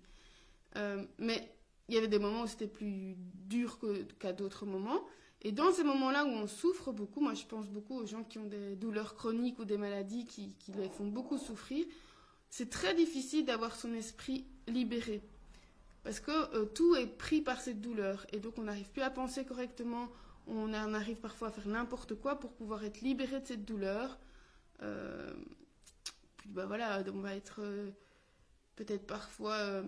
Euh, 0.76 1.06
mais 1.18 1.52
il 1.88 1.96
y 1.96 1.98
avait 1.98 2.08
des 2.08 2.20
moments 2.20 2.44
où 2.44 2.48
c'était 2.48 2.68
plus 2.68 3.16
dur 3.18 3.80
qu'à 4.20 4.34
d'autres 4.34 4.66
moments. 4.66 5.02
Et 5.42 5.52
dans 5.54 5.72
ces 5.72 5.84
moments-là 5.84 6.26
où 6.26 6.30
on 6.30 6.48
souffre 6.48 6.92
beaucoup, 6.92 7.22
moi 7.22 7.34
je 7.34 7.46
pense 7.46 7.70
beaucoup 7.70 7.96
aux 7.98 8.06
gens 8.06 8.24
qui 8.24 8.38
ont 8.38 8.46
des 8.46 8.76
douleurs 8.76 9.16
chroniques 9.16 9.58
ou 9.60 9.66
des 9.66 9.78
maladies 9.78 10.26
qui 10.26 10.54
les 10.78 10.90
font 10.90 11.08
beaucoup 11.08 11.38
souffrir, 11.38 11.86
c'est 12.50 12.70
très 12.70 12.96
difficile 12.96 13.46
d'avoir 13.46 13.76
son 13.76 13.94
esprit 13.94 14.46
libéré. 14.68 15.22
Parce 16.04 16.20
que 16.20 16.32
euh, 16.56 16.66
tout 16.66 16.96
est 16.96 17.08
pris 17.08 17.42
par 17.42 17.62
cette 17.62 17.82
douleur. 17.82 18.26
Et 18.34 18.40
donc 18.40 18.58
on 18.58 18.64
n'arrive 18.64 18.90
plus 18.90 19.02
à 19.02 19.10
penser 19.10 19.46
correctement, 19.46 20.08
on 20.48 20.74
en 20.74 20.94
arrive 20.94 21.18
parfois 21.18 21.50
à 21.50 21.52
faire 21.52 21.68
n'importe 21.68 22.16
quoi 22.16 22.40
pour 22.40 22.52
pouvoir 22.54 22.84
être 22.84 23.02
libéré 23.02 23.40
de 23.40 23.46
cette 23.46 23.66
douleur. 23.66 24.18
Euh, 24.82 25.34
puis 26.38 26.50
bah 26.50 26.66
voilà, 26.66 27.04
on 27.14 27.20
va 27.20 27.36
être 27.36 27.62
euh, 27.62 27.92
peut-être 28.76 29.06
parfois... 29.06 29.84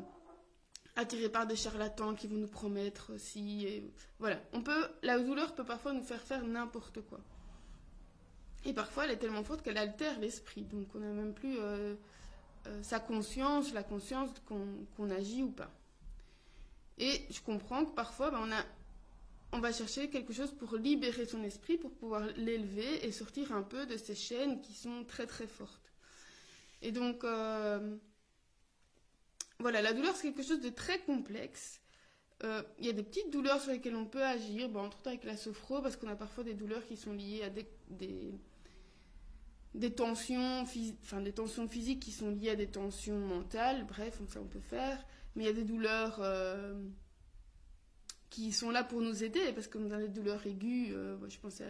attirés 0.97 1.29
par 1.29 1.47
des 1.47 1.55
charlatans 1.55 2.13
qui 2.13 2.27
vont 2.27 2.35
nous 2.35 2.49
promettre 2.49 3.17
si 3.17 3.81
voilà 4.19 4.37
on 4.51 4.61
peut 4.61 4.89
la 5.03 5.17
douleur 5.17 5.55
peut 5.55 5.63
parfois 5.63 5.93
nous 5.93 6.03
faire 6.03 6.21
faire 6.21 6.43
n'importe 6.43 6.99
quoi 7.07 7.21
et 8.65 8.73
parfois 8.73 9.05
elle 9.05 9.11
est 9.11 9.17
tellement 9.17 9.45
forte 9.45 9.61
qu'elle 9.61 9.77
altère 9.77 10.19
l'esprit 10.19 10.63
donc 10.63 10.93
on 10.93 10.99
n'a 10.99 11.13
même 11.13 11.33
plus 11.33 11.57
euh, 12.67 12.83
sa 12.83 12.99
conscience 12.99 13.73
la 13.73 13.83
conscience 13.83 14.29
qu'on 14.47 15.09
agit 15.09 15.43
ou 15.43 15.51
pas 15.51 15.71
et 16.97 17.25
je 17.29 17.41
comprends 17.41 17.85
que 17.85 17.91
parfois 17.91 18.31
ben, 18.31 18.39
on 18.43 18.51
a 18.51 18.63
on 19.53 19.59
va 19.59 19.71
chercher 19.73 20.09
quelque 20.09 20.33
chose 20.33 20.51
pour 20.51 20.75
libérer 20.77 21.25
son 21.25 21.43
esprit, 21.43 21.77
pour 21.77 21.91
pouvoir 21.91 22.25
l'élever 22.37 23.05
et 23.05 23.11
sortir 23.11 23.51
un 23.51 23.63
peu 23.63 23.85
de 23.85 23.97
ces 23.97 24.15
chaînes 24.15 24.61
qui 24.61 24.73
sont 24.73 25.03
très 25.03 25.27
très 25.27 25.47
fortes. 25.47 25.91
Et 26.81 26.91
donc, 26.91 27.23
euh, 27.23 27.95
voilà, 29.59 29.81
la 29.81 29.93
douleur, 29.93 30.15
c'est 30.15 30.31
quelque 30.31 30.43
chose 30.43 30.61
de 30.61 30.69
très 30.69 30.99
complexe. 30.99 31.81
Euh, 32.43 32.63
il 32.79 32.85
y 32.85 32.89
a 32.89 32.93
des 32.93 33.03
petites 33.03 33.29
douleurs 33.29 33.61
sur 33.61 33.71
lesquelles 33.71 33.95
on 33.95 34.05
peut 34.05 34.23
agir, 34.23 34.69
entre 34.77 34.97
autres 34.97 35.09
avec 35.09 35.23
la 35.25 35.37
sophro, 35.37 35.81
parce 35.81 35.95
qu'on 35.95 36.07
a 36.07 36.15
parfois 36.15 36.43
des 36.43 36.53
douleurs 36.53 36.85
qui 36.87 36.97
sont 36.97 37.13
liées 37.13 37.43
à 37.43 37.49
des, 37.49 38.33
des 39.73 39.91
tensions, 39.91 40.61
enfin, 41.01 41.21
des 41.21 41.31
tensions 41.31 41.67
physiques 41.67 42.01
qui 42.01 42.11
sont 42.11 42.29
liées 42.29 42.49
à 42.49 42.55
des 42.55 42.67
tensions 42.67 43.17
mentales, 43.19 43.85
bref, 43.85 44.19
ça 44.27 44.41
on 44.41 44.45
peut 44.45 44.59
faire. 44.59 45.03
Mais 45.35 45.43
il 45.43 45.47
y 45.47 45.49
a 45.49 45.53
des 45.53 45.63
douleurs 45.63 46.19
euh, 46.21 46.73
qui 48.29 48.51
sont 48.51 48.69
là 48.69 48.83
pour 48.83 49.01
nous 49.01 49.23
aider, 49.23 49.53
parce 49.53 49.67
que 49.67 49.77
dans 49.77 49.97
les 49.97 50.09
douleurs 50.09 50.45
aiguës, 50.45 50.89
euh, 50.91 51.17
je 51.29 51.39
pense 51.39 51.61
à 51.61 51.65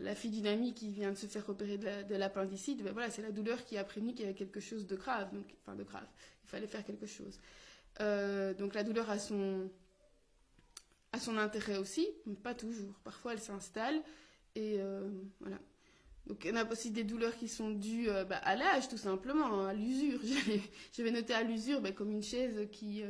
la, 0.00 0.14
fille 0.14 0.30
d'une 0.30 0.46
amie 0.46 0.72
qui 0.72 0.90
vient 0.90 1.10
de 1.10 1.16
se 1.16 1.26
faire 1.26 1.48
opérer 1.48 1.78
de 1.78 2.14
l'appendicite, 2.14 2.82
ben 2.84 2.92
voilà, 2.92 3.10
c'est 3.10 3.22
la 3.22 3.32
douleur 3.32 3.64
qui 3.64 3.76
a 3.76 3.82
prévenu 3.82 4.12
qu'il 4.12 4.20
y 4.20 4.24
avait 4.28 4.38
quelque 4.38 4.60
chose 4.60 4.86
de 4.86 4.94
grave, 4.94 5.32
donc, 5.34 5.46
enfin 5.62 5.74
de 5.74 5.82
grave, 5.82 6.06
il 6.44 6.48
fallait 6.48 6.68
faire 6.68 6.84
quelque 6.84 7.06
chose. 7.06 7.40
Euh, 8.00 8.54
donc 8.54 8.74
la 8.74 8.84
douleur 8.84 9.10
a 9.10 9.18
son, 9.18 9.68
a 11.10 11.18
son 11.18 11.36
intérêt 11.36 11.78
aussi, 11.78 12.06
mais 12.26 12.36
pas 12.36 12.54
toujours. 12.54 12.94
Parfois 13.02 13.32
elle 13.32 13.40
s'installe 13.40 14.00
et 14.54 14.78
voilà. 15.40 15.58
Donc 16.28 16.46
en 16.50 16.56
a 16.56 16.70
aussi 16.70 16.90
des 16.90 17.04
douleurs 17.04 17.36
qui 17.36 17.48
sont 17.48 17.70
dues 17.70 18.08
euh, 18.08 18.24
bah, 18.24 18.36
à 18.36 18.54
l'âge 18.54 18.88
tout 18.88 18.98
simplement, 18.98 19.46
hein, 19.60 19.68
à 19.68 19.74
l'usure. 19.74 20.20
Je 20.92 21.02
vais 21.02 21.10
noter 21.10 21.34
à 21.34 21.42
l'usure 21.42 21.80
bah, 21.80 21.92
comme 21.92 22.10
une 22.10 22.22
chaise 22.22 22.68
qui, 22.70 23.02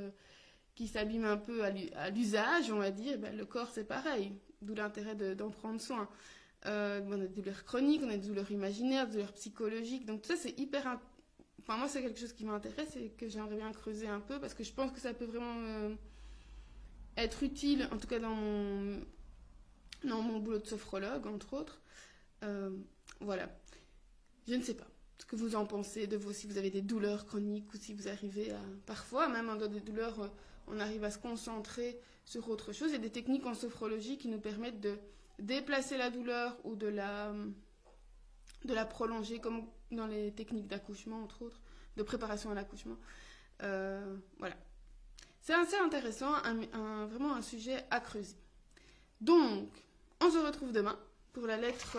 qui 0.74 0.86
s'abîme 0.86 1.24
un 1.24 1.36
peu 1.36 1.64
à 1.64 2.10
l'usage, 2.10 2.70
on 2.70 2.78
va 2.78 2.90
dire. 2.90 3.18
Bah, 3.18 3.30
le 3.32 3.44
corps 3.44 3.70
c'est 3.72 3.84
pareil, 3.84 4.32
d'où 4.62 4.74
l'intérêt 4.74 5.14
d'en 5.34 5.50
prendre 5.50 5.80
soin. 5.80 6.08
on 6.64 6.68
a 7.12 7.16
des 7.16 7.28
douleurs 7.28 7.64
chroniques, 7.64 8.02
on 8.04 8.08
a 8.08 8.16
des 8.16 8.28
douleurs 8.28 8.50
imaginaires, 8.50 9.06
des 9.06 9.14
douleurs 9.14 9.32
psychologiques. 9.32 10.06
Donc 10.06 10.22
tout 10.22 10.28
ça 10.28 10.36
c'est 10.36 10.58
hyper 10.58 10.98
Enfin, 11.68 11.76
moi, 11.76 11.88
c'est 11.88 12.00
quelque 12.00 12.18
chose 12.18 12.32
qui 12.32 12.46
m'intéresse 12.46 12.96
et 12.96 13.10
que 13.10 13.28
j'aimerais 13.28 13.56
bien 13.56 13.70
creuser 13.72 14.08
un 14.08 14.20
peu 14.20 14.40
parce 14.40 14.54
que 14.54 14.64
je 14.64 14.72
pense 14.72 14.90
que 14.90 15.00
ça 15.00 15.12
peut 15.12 15.26
vraiment 15.26 15.54
euh, 15.58 15.94
être 17.18 17.42
utile, 17.42 17.86
en 17.92 17.98
tout 17.98 18.06
cas 18.06 18.18
dans 18.18 18.34
mon, 18.34 19.00
dans 20.04 20.22
mon 20.22 20.38
boulot 20.38 20.60
de 20.60 20.66
sophrologue, 20.66 21.26
entre 21.26 21.52
autres. 21.52 21.82
Euh, 22.42 22.70
voilà. 23.20 23.48
Je 24.46 24.54
ne 24.54 24.62
sais 24.62 24.74
pas 24.74 24.86
ce 25.18 25.26
que 25.26 25.36
vous 25.36 25.56
en 25.56 25.66
pensez 25.66 26.06
de 26.06 26.16
vous, 26.16 26.32
si 26.32 26.46
vous 26.46 26.58
avez 26.58 26.70
des 26.70 26.82
douleurs 26.82 27.26
chroniques 27.26 27.72
ou 27.74 27.76
si 27.76 27.92
vous 27.92 28.08
arrivez 28.08 28.52
à. 28.52 28.60
Parfois, 28.86 29.28
même 29.28 29.46
dans 29.58 29.66
des 29.66 29.80
douleurs, 29.80 30.20
euh, 30.20 30.28
on 30.68 30.78
arrive 30.80 31.04
à 31.04 31.10
se 31.10 31.18
concentrer 31.18 31.98
sur 32.24 32.48
autre 32.48 32.72
chose. 32.72 32.90
Il 32.90 32.92
y 32.92 32.96
a 32.96 33.00
des 33.00 33.10
techniques 33.10 33.46
en 33.46 33.54
sophrologie 33.54 34.18
qui 34.18 34.28
nous 34.28 34.40
permettent 34.40 34.80
de 34.80 34.98
déplacer 35.38 35.96
la 35.96 36.10
douleur 36.10 36.56
ou 36.64 36.76
de 36.76 36.86
la, 36.86 37.32
de 38.64 38.74
la 38.74 38.84
prolonger, 38.84 39.40
comme 39.40 39.66
dans 39.90 40.06
les 40.06 40.32
techniques 40.32 40.68
d'accouchement, 40.68 41.22
entre 41.22 41.42
autres, 41.42 41.60
de 41.96 42.02
préparation 42.02 42.50
à 42.50 42.54
l'accouchement. 42.54 42.96
Euh, 43.62 44.16
voilà. 44.38 44.56
C'est 45.40 45.54
assez 45.54 45.76
intéressant, 45.76 46.32
vraiment 47.06 47.34
un 47.34 47.42
sujet 47.42 47.84
à 47.90 48.00
creuser. 48.00 48.36
Donc, 49.20 49.70
on 50.20 50.30
se 50.30 50.38
retrouve 50.38 50.72
demain 50.72 50.98
pour 51.32 51.46
la 51.46 51.56
lettre 51.56 51.96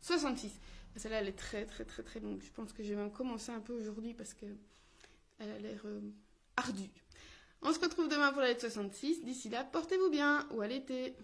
66. 0.00 0.52
Celle-là, 0.96 1.20
elle 1.20 1.28
est 1.28 1.38
très, 1.38 1.64
très, 1.64 1.84
très, 1.84 2.02
très 2.02 2.20
longue. 2.20 2.40
Je 2.42 2.50
pense 2.50 2.72
que 2.72 2.82
je 2.82 2.90
vais 2.90 2.96
même 2.96 3.12
commencer 3.12 3.52
un 3.52 3.60
peu 3.60 3.72
aujourd'hui 3.72 4.14
parce 4.14 4.34
qu'elle 4.34 4.58
a 5.38 5.58
l'air 5.58 5.82
euh, 5.84 6.00
ardue. 6.56 6.90
On 7.62 7.72
se 7.72 7.80
retrouve 7.80 8.08
demain 8.08 8.32
pour 8.32 8.40
la 8.40 8.48
lettre 8.48 8.60
66. 8.60 9.24
D'ici 9.24 9.48
là, 9.48 9.64
portez-vous 9.64 10.10
bien 10.10 10.46
ou 10.52 10.60
à 10.60 10.66
l'été. 10.66 11.16